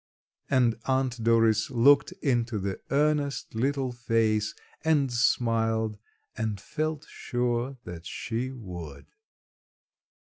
[0.49, 5.99] and Aunt Doris looked into the earnest little face and smiled
[6.35, 9.05] and felt sure that she would.